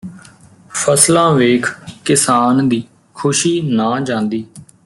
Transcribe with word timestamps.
ਫਸਲਾਂ 0.73 1.33
ਵੇਖ 1.33 1.67
ਕਿਸਾਨ 2.05 2.67
ਦੀ 2.69 2.83
ਖੁਸ਼ੀ 3.15 3.61
ਨਾ 3.61 3.99
ਜਾਂਦੀ 3.99 4.43